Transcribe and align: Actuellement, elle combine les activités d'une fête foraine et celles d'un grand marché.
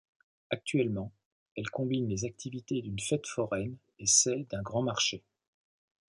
Actuellement, 0.49 1.11
elle 1.55 1.69
combine 1.69 2.09
les 2.09 2.25
activités 2.25 2.81
d'une 2.81 2.97
fête 2.97 3.27
foraine 3.27 3.77
et 3.99 4.07
celles 4.07 4.47
d'un 4.47 4.63
grand 4.63 4.81
marché. 4.81 5.23